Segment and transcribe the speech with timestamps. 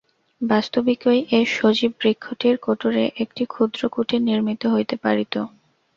[0.41, 5.33] বাস্তবিকই এ সজীব বৃক্ষটির কোটরে একটি ক্ষুদ্র কুটীর নির্মিত হইতে পারিত।